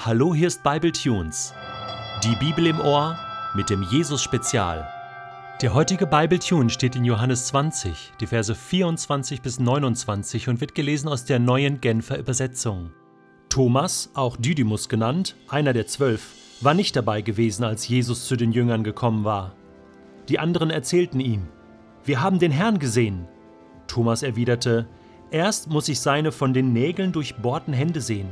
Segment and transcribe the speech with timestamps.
[0.00, 1.52] Hallo, hier ist Bible Tunes.
[2.22, 3.18] Die Bibel im Ohr
[3.56, 4.88] mit dem Jesus Spezial.
[5.60, 10.76] Der heutige Bible Tune steht in Johannes 20, die Verse 24 bis 29 und wird
[10.76, 12.92] gelesen aus der neuen Genfer Übersetzung.
[13.48, 16.30] Thomas, auch Didymus genannt, einer der zwölf,
[16.60, 19.56] war nicht dabei gewesen, als Jesus zu den Jüngern gekommen war.
[20.28, 21.48] Die anderen erzählten ihm:
[22.04, 23.26] Wir haben den Herrn gesehen.
[23.88, 24.86] Thomas erwiderte:
[25.32, 28.28] Erst muss ich seine von den Nägeln durchbohrten Hände sehen.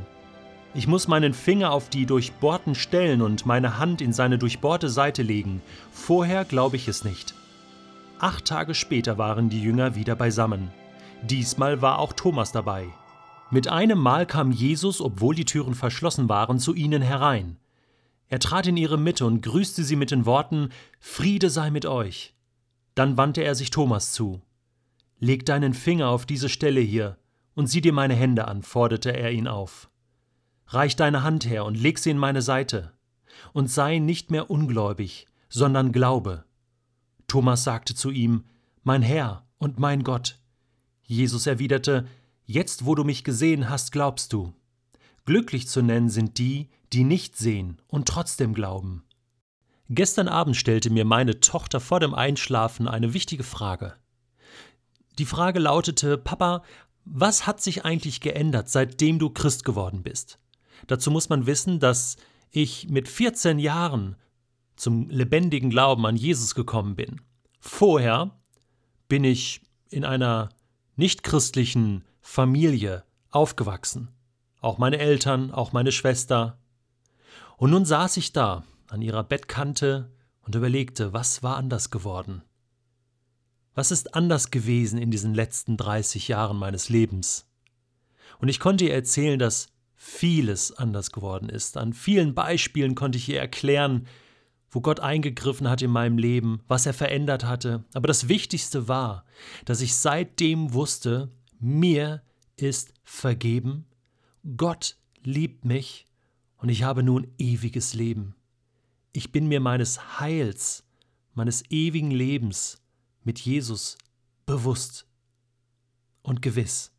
[0.77, 5.23] Ich muss meinen Finger auf die durchbohrten Stellen und meine Hand in seine durchbohrte Seite
[5.23, 5.63] legen.
[5.91, 7.33] Vorher glaube ich es nicht.
[8.19, 10.69] Acht Tage später waren die Jünger wieder beisammen.
[11.23, 12.89] Diesmal war auch Thomas dabei.
[13.49, 17.57] Mit einem Mal kam Jesus, obwohl die Türen verschlossen waren, zu ihnen herein.
[18.29, 20.69] Er trat in ihre Mitte und grüßte sie mit den Worten
[20.99, 22.35] Friede sei mit euch.
[22.93, 24.43] Dann wandte er sich Thomas zu.
[25.17, 27.17] Leg deinen Finger auf diese Stelle hier
[27.55, 29.89] und sieh dir meine Hände an, forderte er ihn auf.
[30.67, 32.91] Reich deine Hand her und leg sie in meine Seite,
[33.53, 36.43] und sei nicht mehr ungläubig, sondern glaube.
[37.27, 38.43] Thomas sagte zu ihm,
[38.83, 40.39] Mein Herr und mein Gott.
[41.03, 42.07] Jesus erwiderte,
[42.45, 44.53] Jetzt, wo du mich gesehen hast, glaubst du.
[45.25, 49.03] Glücklich zu nennen sind die, die nicht sehen und trotzdem glauben.
[49.89, 53.95] Gestern Abend stellte mir meine Tochter vor dem Einschlafen eine wichtige Frage.
[55.17, 56.63] Die Frage lautete, Papa,
[57.03, 60.39] was hat sich eigentlich geändert, seitdem du Christ geworden bist?
[60.85, 62.17] Dazu muss man wissen, dass
[62.51, 64.15] ich mit 14 Jahren
[64.75, 67.21] zum lebendigen Glauben an Jesus gekommen bin.
[67.59, 68.31] Vorher
[69.07, 70.49] bin ich in einer
[70.95, 74.09] nichtchristlichen Familie aufgewachsen.
[74.61, 76.59] Auch meine Eltern, auch meine Schwester.
[77.57, 80.11] Und nun saß ich da an ihrer Bettkante
[80.41, 82.43] und überlegte, was war anders geworden?
[83.75, 87.45] Was ist anders gewesen in diesen letzten 30 Jahren meines Lebens?
[88.39, 89.67] Und ich konnte ihr erzählen, dass
[89.97, 91.75] vieles anders geworden ist.
[91.75, 94.07] An vielen Beispielen konnte ich ihr erklären,
[94.69, 97.83] wo Gott eingegriffen hat in meinem Leben, was er verändert hatte.
[97.93, 99.25] Aber das Wichtigste war,
[99.65, 102.21] dass ich seitdem wusste, mir
[102.57, 103.85] ist vergeben,
[104.55, 106.05] Gott liebt mich
[106.57, 108.35] und ich habe nun ewiges Leben.
[109.13, 110.83] Ich bin mir meines Heils,
[111.33, 112.81] meines ewigen Lebens
[113.23, 113.97] mit Jesus
[114.45, 115.07] bewusst
[116.21, 116.91] und gewiss.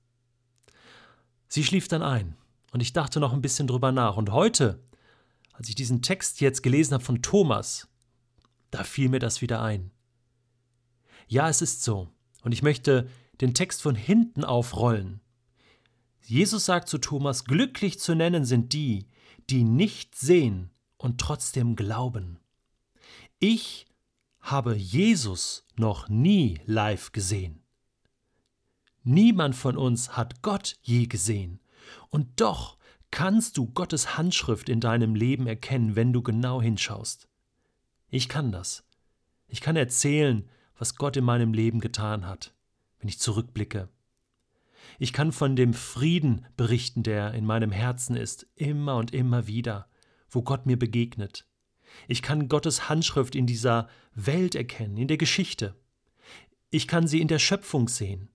[1.46, 2.36] Sie schlief dann ein
[2.72, 4.16] und ich dachte noch ein bisschen drüber nach.
[4.16, 4.82] Und heute,
[5.52, 7.88] als ich diesen Text jetzt gelesen habe von Thomas,
[8.70, 9.90] da fiel mir das wieder ein.
[11.26, 12.08] Ja, es ist so.
[12.42, 13.08] Und ich möchte
[13.40, 15.20] den Text von hinten aufrollen.
[16.22, 19.06] Jesus sagt zu Thomas, glücklich zu nennen sind die,
[19.48, 22.38] die nicht sehen und trotzdem glauben.
[23.38, 23.86] Ich
[24.40, 27.62] habe Jesus noch nie live gesehen.
[29.04, 31.60] Niemand von uns hat Gott je gesehen.
[32.10, 32.78] Und doch
[33.10, 37.28] kannst du Gottes Handschrift in deinem Leben erkennen, wenn du genau hinschaust.
[38.10, 38.84] Ich kann das.
[39.46, 42.54] Ich kann erzählen, was Gott in meinem Leben getan hat,
[42.98, 43.88] wenn ich zurückblicke.
[44.98, 49.88] Ich kann von dem Frieden berichten, der in meinem Herzen ist, immer und immer wieder,
[50.30, 51.46] wo Gott mir begegnet.
[52.06, 55.74] Ich kann Gottes Handschrift in dieser Welt erkennen, in der Geschichte.
[56.70, 58.30] Ich kann sie in der Schöpfung sehen.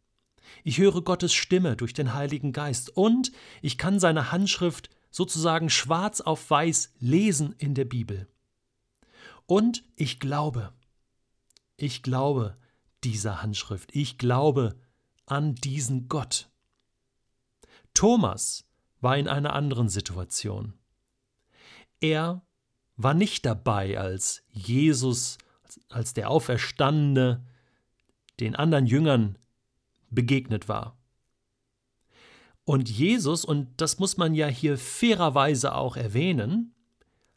[0.64, 3.31] Ich höre Gottes Stimme durch den Heiligen Geist und
[3.62, 8.28] ich kann seine Handschrift sozusagen schwarz auf weiß lesen in der Bibel.
[9.46, 10.74] Und ich glaube,
[11.78, 12.58] ich glaube
[13.03, 14.75] dieser Handschrift, ich glaube
[15.25, 16.50] an diesen Gott.
[17.94, 18.66] Thomas
[19.02, 20.74] war in einer anderen Situation.
[22.00, 22.42] Er
[22.96, 25.38] war nicht dabei, als Jesus,
[25.90, 27.46] als der Auferstandene,
[28.40, 29.38] den anderen Jüngern
[30.13, 30.97] begegnet war.
[32.66, 36.74] Und Jesus, und das muss man ja hier fairerweise auch erwähnen,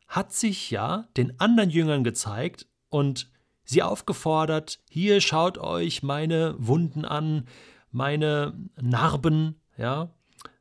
[0.07, 3.29] hat sich ja den anderen Jüngern gezeigt und
[3.65, 7.49] sie aufgefordert, hier schaut euch meine Wunden an,
[7.91, 10.15] meine Narben, ja,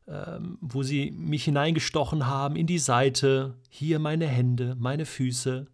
[0.07, 5.67] ähm, wo sie mich hineingestochen haben in die Seite, hier meine Hände, meine Füße,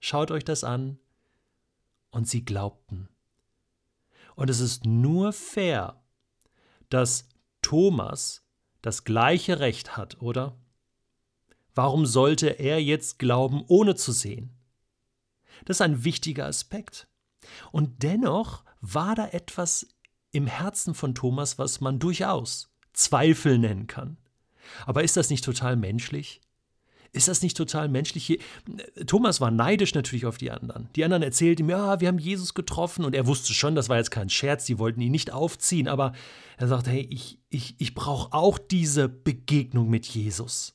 [0.00, 0.98] schaut euch das an.
[2.10, 3.08] Und sie glaubten.
[4.34, 6.02] Und es ist nur fair,
[6.88, 7.28] dass
[7.62, 8.42] Thomas
[8.82, 10.56] das gleiche Recht hat, oder?
[11.74, 14.56] Warum sollte er jetzt glauben, ohne zu sehen?
[15.64, 17.08] Das ist ein wichtiger Aspekt.
[17.72, 19.86] Und dennoch war da etwas
[20.32, 24.16] im Herzen von Thomas, was man durchaus Zweifel nennen kann.
[24.86, 26.40] Aber ist das nicht total menschlich?
[27.12, 28.38] Ist das nicht total menschlich?
[29.06, 30.88] Thomas war neidisch natürlich auf die anderen.
[30.94, 33.96] Die anderen erzählten ihm, ja, wir haben Jesus getroffen und er wusste schon, das war
[33.96, 36.12] jetzt kein Scherz, die wollten ihn nicht aufziehen, aber
[36.56, 40.74] er sagte, hey, ich, ich, ich brauche auch diese Begegnung mit Jesus.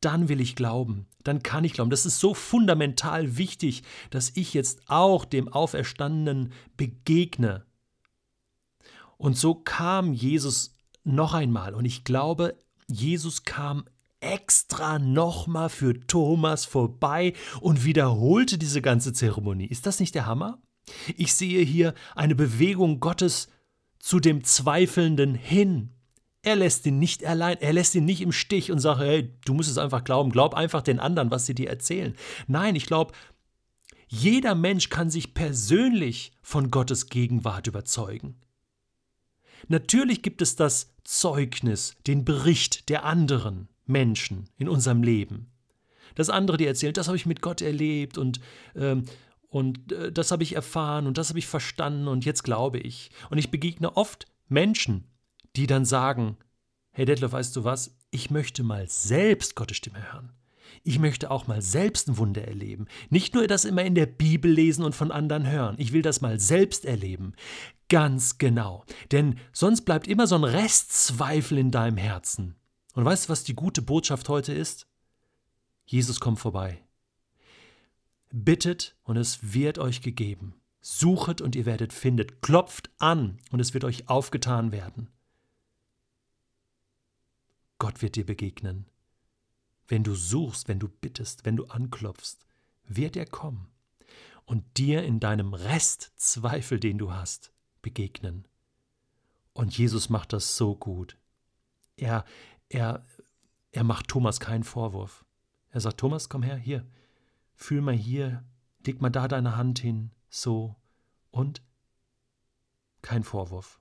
[0.00, 1.90] dann will ich glauben, dann kann ich glauben.
[1.90, 7.64] Das ist so fundamental wichtig, dass ich jetzt auch dem Auferstandenen begegne.
[9.16, 11.74] Und so kam Jesus noch einmal.
[11.74, 12.56] Und ich glaube,
[12.86, 13.84] Jesus kam
[14.20, 19.66] extra nochmal für Thomas vorbei und wiederholte diese ganze Zeremonie.
[19.66, 20.60] Ist das nicht der Hammer?
[21.16, 23.48] Ich sehe hier eine Bewegung Gottes
[23.98, 25.90] zu dem Zweifelnden hin.
[26.42, 29.54] Er lässt ihn nicht allein, er lässt ihn nicht im Stich und sagt, hey, du
[29.54, 32.14] musst es einfach glauben, glaub einfach den anderen, was sie dir erzählen.
[32.46, 33.12] Nein, ich glaube,
[34.06, 38.40] jeder Mensch kann sich persönlich von Gottes Gegenwart überzeugen.
[39.66, 45.50] Natürlich gibt es das Zeugnis, den Bericht der anderen Menschen in unserem Leben.
[46.14, 48.40] Das andere, die erzählen, das habe ich mit Gott erlebt und,
[48.74, 49.04] ähm,
[49.48, 53.10] und äh, das habe ich erfahren und das habe ich verstanden und jetzt glaube ich.
[53.30, 55.04] Und ich begegne oft Menschen,
[55.56, 56.36] die dann sagen,
[56.90, 60.32] hey Detlef, weißt du was, ich möchte mal selbst Gottes Stimme hören.
[60.84, 62.86] Ich möchte auch mal selbst ein Wunder erleben.
[63.10, 65.76] Nicht nur das immer in der Bibel lesen und von anderen hören.
[65.78, 67.34] Ich will das mal selbst erleben.
[67.88, 68.84] Ganz genau.
[69.12, 72.54] Denn sonst bleibt immer so ein Restzweifel in deinem Herzen.
[72.98, 74.88] Und weißt du, was die gute Botschaft heute ist?
[75.86, 76.82] Jesus kommt vorbei.
[78.30, 80.60] Bittet und es wird euch gegeben.
[80.80, 82.42] Suchet und ihr werdet findet.
[82.42, 85.10] Klopft an und es wird euch aufgetan werden.
[87.78, 88.86] Gott wird dir begegnen.
[89.86, 92.38] Wenn du suchst, wenn du bittest, wenn du anklopfst,
[92.82, 93.68] wird er kommen
[94.44, 98.48] und dir in deinem Restzweifel, den du hast, begegnen.
[99.52, 101.16] Und Jesus macht das so gut.
[101.96, 102.24] Er,
[102.68, 103.04] er,
[103.72, 105.24] er macht Thomas keinen Vorwurf.
[105.70, 106.86] Er sagt, Thomas, komm her, hier,
[107.54, 108.44] fühl mal hier,
[108.86, 110.76] leg mal da deine Hand hin, so,
[111.30, 111.62] und
[113.02, 113.80] kein Vorwurf.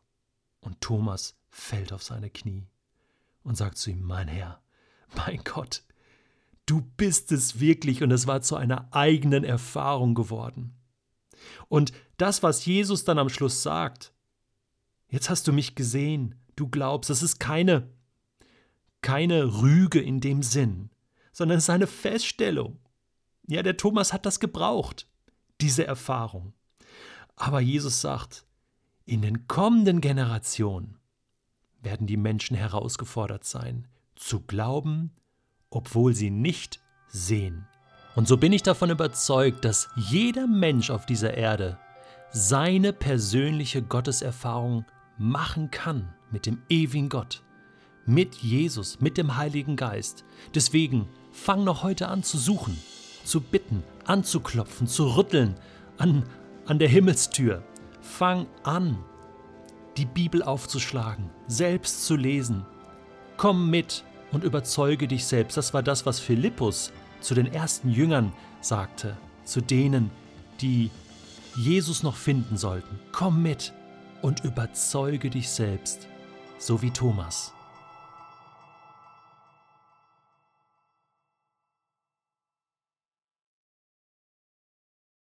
[0.60, 2.68] Und Thomas fällt auf seine Knie
[3.44, 4.62] und sagt zu ihm, mein Herr,
[5.16, 5.84] mein Gott,
[6.66, 10.76] du bist es wirklich und es war zu einer eigenen Erfahrung geworden.
[11.70, 14.14] Und das, was Jesus dann am Schluss sagt,
[15.08, 17.90] jetzt hast du mich gesehen, du glaubst, das ist keine,
[19.08, 20.90] keine Rüge in dem Sinn,
[21.32, 22.78] sondern es ist eine Feststellung.
[23.48, 25.08] Ja, der Thomas hat das gebraucht,
[25.62, 26.52] diese Erfahrung.
[27.38, 28.46] Aber Jesus sagt,
[29.06, 30.98] in den kommenden Generationen
[31.82, 33.88] werden die Menschen herausgefordert sein,
[34.18, 35.14] zu glauben,
[35.70, 37.66] obwohl sie nicht sehen.
[38.14, 41.80] Und so bin ich davon überzeugt, dass jeder Mensch auf dieser Erde
[42.32, 44.84] seine persönliche Gotteserfahrung
[45.18, 47.42] machen kann mit dem ewigen Gott,
[48.08, 50.24] mit Jesus, mit dem Heiligen Geist.
[50.56, 52.82] Deswegen fang noch heute an zu suchen,
[53.24, 55.56] zu bitten, anzuklopfen, zu rütteln
[55.98, 56.24] an,
[56.66, 57.64] an der Himmelstür.
[58.02, 58.98] Fang an,
[59.98, 62.66] die Bibel aufzuschlagen, selbst zu lesen.
[63.36, 65.58] Komm mit und überzeuge dich selbst.
[65.58, 68.32] Das war das, was Philippus zu den ersten Jüngern
[68.62, 70.12] sagte, zu denen,
[70.62, 70.92] die
[71.56, 73.00] Jesus noch finden sollten.
[73.12, 73.74] Komm mit
[74.22, 76.08] und überzeuge dich selbst,
[76.58, 77.54] so wie Thomas.